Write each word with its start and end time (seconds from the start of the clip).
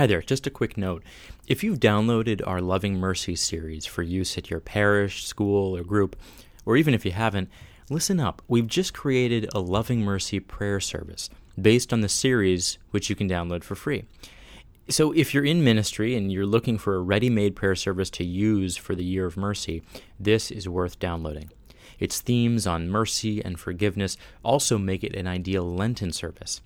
Hi 0.00 0.06
there, 0.06 0.22
just 0.22 0.46
a 0.46 0.50
quick 0.50 0.78
note. 0.78 1.02
If 1.46 1.62
you've 1.62 1.78
downloaded 1.78 2.40
our 2.46 2.62
Loving 2.62 2.98
Mercy 2.98 3.36
series 3.36 3.84
for 3.84 4.02
use 4.02 4.38
at 4.38 4.48
your 4.48 4.58
parish, 4.58 5.26
school, 5.26 5.76
or 5.76 5.84
group, 5.84 6.16
or 6.64 6.78
even 6.78 6.94
if 6.94 7.04
you 7.04 7.12
haven't, 7.12 7.50
listen 7.90 8.18
up. 8.18 8.40
We've 8.48 8.66
just 8.66 8.94
created 8.94 9.50
a 9.54 9.60
Loving 9.60 10.00
Mercy 10.00 10.40
prayer 10.40 10.80
service 10.80 11.28
based 11.60 11.92
on 11.92 12.00
the 12.00 12.08
series, 12.08 12.78
which 12.92 13.10
you 13.10 13.14
can 13.14 13.28
download 13.28 13.62
for 13.62 13.74
free. 13.74 14.04
So, 14.88 15.12
if 15.12 15.34
you're 15.34 15.44
in 15.44 15.62
ministry 15.62 16.16
and 16.16 16.32
you're 16.32 16.46
looking 16.46 16.78
for 16.78 16.94
a 16.94 17.02
ready 17.02 17.28
made 17.28 17.54
prayer 17.54 17.76
service 17.76 18.08
to 18.12 18.24
use 18.24 18.78
for 18.78 18.94
the 18.94 19.04
year 19.04 19.26
of 19.26 19.36
mercy, 19.36 19.82
this 20.18 20.50
is 20.50 20.66
worth 20.66 20.98
downloading. 20.98 21.50
Its 21.98 22.22
themes 22.22 22.66
on 22.66 22.88
mercy 22.88 23.44
and 23.44 23.60
forgiveness 23.60 24.16
also 24.42 24.78
make 24.78 25.04
it 25.04 25.14
an 25.14 25.26
ideal 25.26 25.70
Lenten 25.70 26.10
service. 26.10 26.62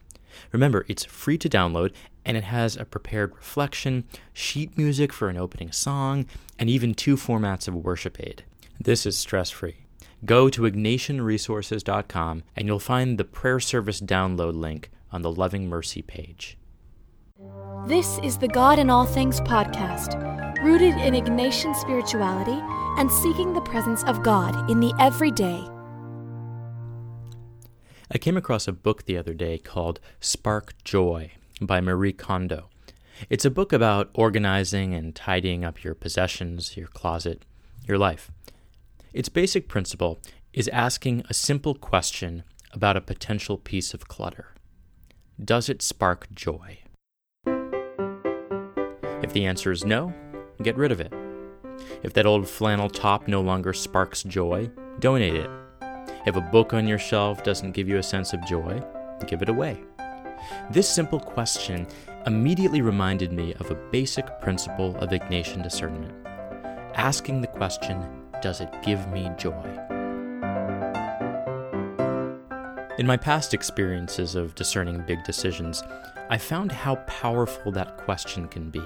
Remember, 0.52 0.84
it's 0.88 1.04
free 1.04 1.38
to 1.38 1.48
download 1.48 1.92
and 2.24 2.36
it 2.36 2.44
has 2.44 2.76
a 2.76 2.84
prepared 2.84 3.34
reflection, 3.34 4.04
sheet 4.32 4.76
music 4.78 5.12
for 5.12 5.28
an 5.28 5.36
opening 5.36 5.72
song, 5.72 6.26
and 6.58 6.70
even 6.70 6.94
two 6.94 7.16
formats 7.16 7.68
of 7.68 7.74
worship 7.74 8.18
aid. 8.20 8.44
This 8.80 9.06
is 9.06 9.16
stress 9.16 9.50
free. 9.50 9.76
Go 10.24 10.48
to 10.48 10.62
ignatianresources.com 10.62 12.42
and 12.56 12.66
you'll 12.66 12.78
find 12.78 13.18
the 13.18 13.24
prayer 13.24 13.60
service 13.60 14.00
download 14.00 14.54
link 14.54 14.90
on 15.12 15.22
the 15.22 15.30
Loving 15.30 15.68
Mercy 15.68 16.02
page. 16.02 16.56
This 17.86 18.18
is 18.22 18.38
the 18.38 18.48
God 18.48 18.78
in 18.78 18.88
All 18.88 19.04
Things 19.04 19.40
podcast, 19.42 20.14
rooted 20.64 20.94
in 20.94 21.12
Ignatian 21.12 21.76
spirituality 21.76 22.58
and 22.98 23.10
seeking 23.10 23.52
the 23.52 23.60
presence 23.60 24.02
of 24.04 24.22
God 24.22 24.70
in 24.70 24.80
the 24.80 24.94
everyday. 24.98 25.68
I 28.10 28.18
came 28.18 28.36
across 28.36 28.68
a 28.68 28.72
book 28.72 29.04
the 29.04 29.16
other 29.16 29.32
day 29.32 29.56
called 29.56 29.98
Spark 30.20 30.74
Joy 30.84 31.32
by 31.60 31.80
Marie 31.80 32.12
Kondo. 32.12 32.68
It's 33.30 33.46
a 33.46 33.50
book 33.50 33.72
about 33.72 34.10
organizing 34.12 34.92
and 34.94 35.14
tidying 35.14 35.64
up 35.64 35.82
your 35.82 35.94
possessions, 35.94 36.76
your 36.76 36.88
closet, 36.88 37.44
your 37.88 37.96
life. 37.96 38.30
Its 39.14 39.28
basic 39.30 39.68
principle 39.68 40.18
is 40.52 40.68
asking 40.68 41.24
a 41.30 41.34
simple 41.34 41.74
question 41.74 42.42
about 42.72 42.96
a 42.96 43.00
potential 43.00 43.56
piece 43.56 43.94
of 43.94 44.08
clutter 44.08 44.54
Does 45.42 45.68
it 45.68 45.80
spark 45.80 46.26
joy? 46.34 46.80
If 49.22 49.32
the 49.32 49.46
answer 49.46 49.72
is 49.72 49.84
no, 49.84 50.12
get 50.62 50.76
rid 50.76 50.92
of 50.92 51.00
it. 51.00 51.12
If 52.02 52.12
that 52.12 52.26
old 52.26 52.48
flannel 52.48 52.90
top 52.90 53.26
no 53.28 53.40
longer 53.40 53.72
sparks 53.72 54.22
joy, 54.22 54.70
donate 54.98 55.34
it. 55.34 55.63
If 56.26 56.36
a 56.36 56.40
book 56.40 56.72
on 56.72 56.86
your 56.86 56.98
shelf 56.98 57.42
doesn't 57.42 57.72
give 57.72 57.88
you 57.88 57.98
a 57.98 58.02
sense 58.02 58.32
of 58.32 58.46
joy, 58.46 58.82
give 59.26 59.42
it 59.42 59.48
away. 59.48 59.78
This 60.70 60.88
simple 60.88 61.20
question 61.20 61.86
immediately 62.26 62.82
reminded 62.82 63.32
me 63.32 63.54
of 63.54 63.70
a 63.70 63.88
basic 63.90 64.40
principle 64.40 64.96
of 64.96 65.10
Ignatian 65.10 65.62
discernment 65.62 66.12
asking 66.94 67.40
the 67.40 67.46
question, 67.46 68.02
Does 68.40 68.60
it 68.60 68.70
give 68.82 69.08
me 69.08 69.30
joy? 69.36 69.64
In 72.98 73.06
my 73.06 73.16
past 73.16 73.52
experiences 73.52 74.36
of 74.36 74.54
discerning 74.54 75.02
big 75.06 75.24
decisions, 75.24 75.82
I 76.30 76.38
found 76.38 76.70
how 76.70 76.96
powerful 77.06 77.72
that 77.72 77.98
question 77.98 78.46
can 78.46 78.70
be. 78.70 78.82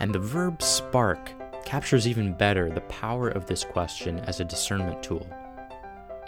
And 0.00 0.12
the 0.12 0.18
verb 0.18 0.60
spark 0.60 1.30
captures 1.64 2.08
even 2.08 2.34
better 2.34 2.68
the 2.68 2.80
power 2.82 3.28
of 3.28 3.46
this 3.46 3.64
question 3.64 4.18
as 4.20 4.40
a 4.40 4.44
discernment 4.44 5.02
tool. 5.02 5.26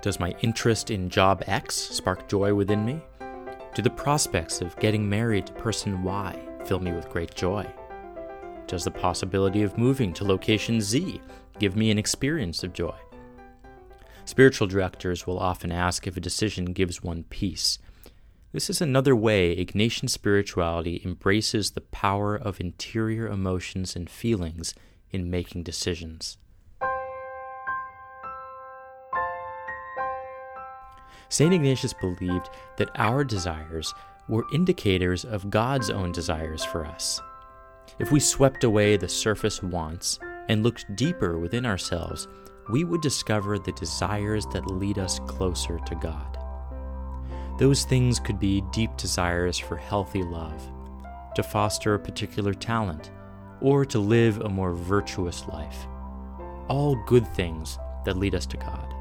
Does 0.05 0.21
my 0.21 0.35
interest 0.43 0.91
in 0.91 1.09
job 1.09 1.43
X 1.47 1.75
spark 1.75 2.29
joy 2.29 2.53
within 2.53 2.85
me? 2.85 3.01
Do 3.75 3.81
the 3.81 3.89
prospects 3.89 4.61
of 4.61 4.79
getting 4.79 5.09
married 5.09 5.47
to 5.47 5.55
person 5.55 6.03
Y 6.03 6.39
fill 6.67 6.79
me 6.81 6.93
with 6.93 7.09
great 7.09 7.35
joy? 7.35 7.67
Does 8.67 8.85
the 8.85 8.91
possibility 8.91 9.63
of 9.63 9.79
moving 9.79 10.13
to 10.13 10.25
location 10.25 10.83
Z 10.83 11.23
give 11.59 11.75
me 11.75 11.91
an 11.91 11.97
experience 11.97 12.63
of 12.63 12.75
joy? 12.75 12.95
Spiritual 14.27 14.67
directors 14.67 15.27
will 15.27 15.39
often 15.39 15.73
ask 15.73 16.07
if 16.07 16.19
a 16.19 16.21
decision 16.21 16.75
gives 16.75 17.03
one 17.03 17.25
peace. 17.31 17.79
This 18.53 18.69
is 18.69 18.83
another 18.83 19.17
way 19.17 19.57
Ignatian 19.57 20.11
spirituality 20.11 21.01
embraces 21.03 21.71
the 21.71 21.81
power 21.81 22.37
of 22.37 22.61
interior 22.61 23.27
emotions 23.27 23.97
and 23.97 24.11
feelings 24.11 24.75
in 25.11 25.31
making 25.31 25.63
decisions. 25.63 26.37
St. 31.29 31.53
Ignatius 31.53 31.93
believed 31.95 32.51
that 32.77 32.91
our 32.97 33.25
desires 33.25 33.95
were 34.29 34.47
indicators 34.53 35.25
of 35.25 35.51
God's 35.51 35.91
own 35.91 36.13
desires 36.13 36.65
for 36.65 36.87
us. 36.87 37.21
If 37.99 38.11
we 38.11 38.21
swept 38.21 38.65
away 38.65 38.97
the 38.97 39.09
surface 39.09 39.63
wants 39.63 40.19
and 40.49 40.63
looked 40.63 40.97
deeper 40.97 41.39
within 41.39 41.67
ourselves, 41.67 42.27
we 42.71 42.85
would 42.85 43.03
discover 43.03 43.59
the 43.59 43.73
desires 43.73 44.47
that 44.47 44.67
lead 44.67 44.99
us 44.99 45.19
closer 45.27 45.79
to 45.87 45.95
God. 45.97 46.39
Those 47.59 47.85
things 47.85 48.19
could 48.19 48.41
be 48.41 48.63
deep 48.73 48.97
desires 48.97 49.59
for 49.59 49.77
healthy 49.77 50.23
love, 50.23 50.63
to 51.35 51.43
foster 51.43 51.95
a 51.95 51.99
particular 51.99 52.55
talent, 52.55 53.11
or 53.61 53.85
to 53.85 53.99
live 53.99 54.41
a 54.41 54.49
more 54.49 54.73
virtuous 54.73 55.47
life. 55.49 55.87
All 56.69 56.97
good 57.07 57.27
things 57.35 57.79
that 58.05 58.17
lead 58.17 58.35
us 58.35 58.47
to 58.47 58.57
God. 58.57 58.94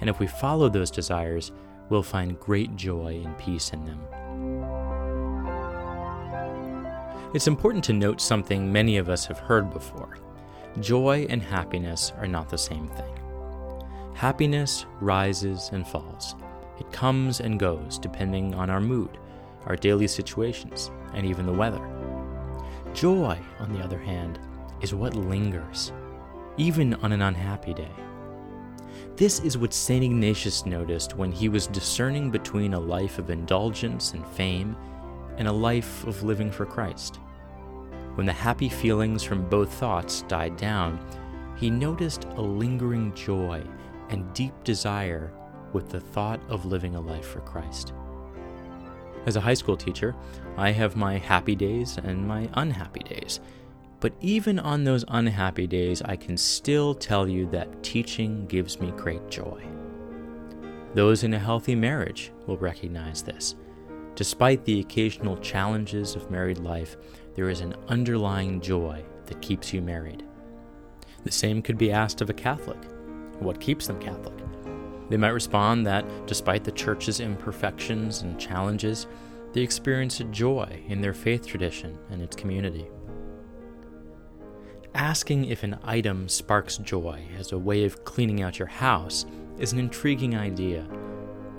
And 0.00 0.10
if 0.10 0.18
we 0.18 0.26
follow 0.26 0.68
those 0.68 0.90
desires, 0.90 1.52
we'll 1.88 2.02
find 2.02 2.38
great 2.38 2.76
joy 2.76 3.22
and 3.24 3.36
peace 3.38 3.70
in 3.70 3.84
them. 3.84 4.00
It's 7.34 7.48
important 7.48 7.84
to 7.84 7.92
note 7.92 8.20
something 8.20 8.72
many 8.72 8.96
of 8.96 9.08
us 9.08 9.26
have 9.26 9.38
heard 9.38 9.72
before 9.72 10.18
joy 10.80 11.26
and 11.30 11.42
happiness 11.42 12.12
are 12.18 12.26
not 12.26 12.48
the 12.48 12.58
same 12.58 12.88
thing. 12.88 13.18
Happiness 14.14 14.86
rises 15.00 15.70
and 15.72 15.86
falls, 15.86 16.34
it 16.78 16.90
comes 16.92 17.40
and 17.40 17.58
goes 17.58 17.98
depending 17.98 18.54
on 18.54 18.70
our 18.70 18.80
mood, 18.80 19.18
our 19.66 19.76
daily 19.76 20.06
situations, 20.06 20.90
and 21.14 21.26
even 21.26 21.46
the 21.46 21.52
weather. 21.52 21.84
Joy, 22.94 23.38
on 23.58 23.72
the 23.72 23.82
other 23.82 23.98
hand, 23.98 24.38
is 24.80 24.94
what 24.94 25.14
lingers, 25.14 25.92
even 26.56 26.94
on 26.94 27.12
an 27.12 27.22
unhappy 27.22 27.74
day. 27.74 27.92
This 29.16 29.40
is 29.40 29.56
what 29.56 29.72
St. 29.72 30.04
Ignatius 30.04 30.66
noticed 30.66 31.16
when 31.16 31.32
he 31.32 31.48
was 31.48 31.66
discerning 31.66 32.30
between 32.30 32.74
a 32.74 32.80
life 32.80 33.18
of 33.18 33.30
indulgence 33.30 34.12
and 34.12 34.26
fame 34.28 34.76
and 35.38 35.48
a 35.48 35.52
life 35.52 36.06
of 36.06 36.22
living 36.22 36.50
for 36.50 36.66
Christ. 36.66 37.18
When 38.14 38.26
the 38.26 38.32
happy 38.32 38.68
feelings 38.68 39.22
from 39.22 39.48
both 39.48 39.72
thoughts 39.72 40.22
died 40.22 40.56
down, 40.56 40.98
he 41.56 41.70
noticed 41.70 42.24
a 42.36 42.42
lingering 42.42 43.14
joy 43.14 43.62
and 44.10 44.32
deep 44.34 44.54
desire 44.64 45.32
with 45.72 45.90
the 45.90 46.00
thought 46.00 46.40
of 46.48 46.64
living 46.64 46.94
a 46.94 47.00
life 47.00 47.26
for 47.26 47.40
Christ. 47.40 47.92
As 49.26 49.36
a 49.36 49.40
high 49.40 49.54
school 49.54 49.76
teacher, 49.76 50.14
I 50.56 50.70
have 50.70 50.96
my 50.96 51.18
happy 51.18 51.56
days 51.56 51.98
and 51.98 52.26
my 52.26 52.48
unhappy 52.54 53.00
days. 53.00 53.40
But 54.00 54.12
even 54.20 54.58
on 54.58 54.84
those 54.84 55.04
unhappy 55.08 55.66
days, 55.66 56.02
I 56.02 56.16
can 56.16 56.36
still 56.36 56.94
tell 56.94 57.26
you 57.26 57.46
that 57.50 57.82
teaching 57.82 58.46
gives 58.46 58.78
me 58.80 58.90
great 58.92 59.28
joy. 59.30 59.64
Those 60.94 61.24
in 61.24 61.34
a 61.34 61.38
healthy 61.38 61.74
marriage 61.74 62.32
will 62.46 62.58
recognize 62.58 63.22
this. 63.22 63.54
Despite 64.14 64.64
the 64.64 64.80
occasional 64.80 65.36
challenges 65.38 66.14
of 66.14 66.30
married 66.30 66.58
life, 66.58 66.96
there 67.34 67.50
is 67.50 67.60
an 67.60 67.74
underlying 67.88 68.60
joy 68.60 69.04
that 69.26 69.42
keeps 69.42 69.72
you 69.72 69.82
married. 69.82 70.24
The 71.24 71.32
same 71.32 71.60
could 71.60 71.76
be 71.76 71.92
asked 71.92 72.20
of 72.20 72.30
a 72.30 72.34
Catholic. 72.34 72.82
What 73.40 73.60
keeps 73.60 73.86
them 73.86 74.00
Catholic? 74.00 74.34
They 75.08 75.16
might 75.16 75.28
respond 75.28 75.86
that 75.86 76.04
despite 76.26 76.64
the 76.64 76.72
church's 76.72 77.20
imperfections 77.20 78.22
and 78.22 78.40
challenges, 78.40 79.06
they 79.52 79.60
experience 79.60 80.20
a 80.20 80.24
joy 80.24 80.82
in 80.88 81.00
their 81.00 81.14
faith 81.14 81.46
tradition 81.46 81.98
and 82.10 82.20
its 82.20 82.36
community 82.36 82.86
asking 84.96 85.44
if 85.44 85.62
an 85.62 85.78
item 85.84 86.26
sparks 86.28 86.78
joy 86.78 87.22
as 87.38 87.52
a 87.52 87.58
way 87.58 87.84
of 87.84 88.04
cleaning 88.04 88.42
out 88.42 88.58
your 88.58 88.66
house 88.66 89.26
is 89.58 89.72
an 89.72 89.78
intriguing 89.78 90.34
idea. 90.34 90.86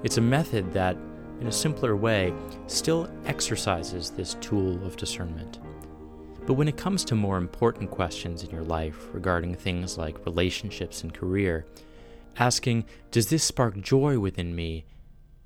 It's 0.03 0.17
a 0.17 0.21
method 0.21 0.73
that, 0.73 0.97
in 1.39 1.47
a 1.47 1.51
simpler 1.51 1.95
way, 1.95 2.33
still 2.65 3.09
exercises 3.25 4.09
this 4.09 4.33
tool 4.41 4.83
of 4.83 4.97
discernment. 4.97 5.59
But 6.47 6.53
when 6.53 6.67
it 6.67 6.77
comes 6.77 7.05
to 7.05 7.15
more 7.15 7.37
important 7.37 7.91
questions 7.91 8.43
in 8.43 8.49
your 8.49 8.63
life 8.63 9.07
regarding 9.13 9.53
things 9.53 9.97
like 9.97 10.25
relationships 10.25 11.03
and 11.03 11.13
career, 11.13 11.65
asking, 12.39 12.85
Does 13.11 13.29
this 13.29 13.43
spark 13.43 13.79
joy 13.79 14.17
within 14.17 14.55
me? 14.55 14.85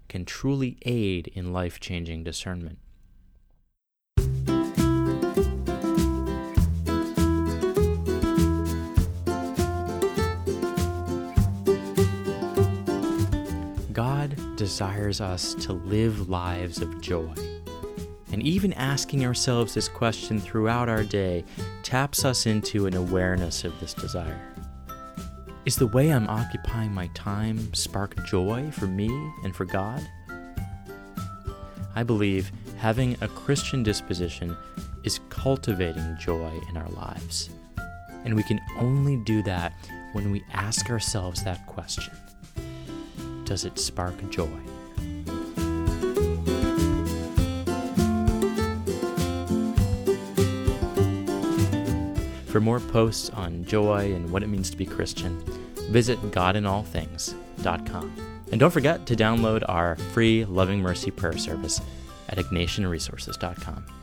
can 0.08 0.26
truly 0.26 0.78
aid 0.84 1.28
in 1.34 1.54
life 1.54 1.80
changing 1.80 2.24
discernment. 2.24 2.78
God 14.02 14.36
desires 14.56 15.22
us 15.22 15.54
to 15.54 15.74
live 15.74 16.28
lives 16.28 16.82
of 16.82 17.02
joy. 17.02 17.36
And 18.32 18.42
even 18.42 18.74
asking 18.74 19.24
ourselves 19.24 19.76
this 19.76 19.88
question 19.88 20.40
throughout 20.40 20.90
our 20.90 21.04
day 21.04 21.46
taps 21.84 22.26
us 22.26 22.48
into 22.48 22.88
an 22.88 22.96
awareness 22.96 23.64
of 23.64 23.80
this 23.80 23.94
desire. 23.94 24.42
Is 25.66 25.76
the 25.76 25.86
way 25.86 26.12
I'm 26.12 26.28
occupying 26.28 26.92
my 26.92 27.12
time 27.14 27.72
spark 27.76 28.26
joy 28.26 28.72
for 28.72 28.88
me 28.88 29.08
and 29.44 29.56
for 29.56 29.66
God? 29.66 30.02
I 31.94 32.02
believe 32.02 32.52
having 32.80 33.16
a 33.22 33.28
Christian 33.28 33.84
disposition 33.84 34.58
is 35.04 35.20
cultivating 35.30 36.18
joy 36.20 36.60
in 36.72 36.76
our 36.76 36.90
lives. 36.90 37.52
And 38.26 38.34
we 38.34 38.42
can 38.42 38.60
only 38.80 39.18
do 39.18 39.44
that 39.44 39.74
when 40.14 40.32
we 40.32 40.44
ask 40.54 40.90
ourselves 40.90 41.44
that 41.44 41.68
question 41.68 42.16
Does 43.52 43.66
it 43.66 43.78
spark 43.78 44.16
joy? 44.30 44.48
For 52.46 52.62
more 52.62 52.80
posts 52.80 53.30
on 53.32 53.66
joy 53.66 54.14
and 54.14 54.32
what 54.32 54.42
it 54.42 54.48
means 54.48 54.70
to 54.70 54.78
be 54.78 54.86
Christian, 54.86 55.38
visit 55.90 56.18
godinallthings.com. 56.32 58.16
And 58.54 58.58
don't 58.58 58.72
forget 58.72 59.06
to 59.08 59.18
download 59.18 59.66
our 59.68 59.98
free 60.14 60.46
Loving 60.46 60.80
Mercy 60.80 61.12
prayer 61.12 61.38
service 61.38 61.82
at 62.30 62.38
ignatianresources.com. 62.38 64.01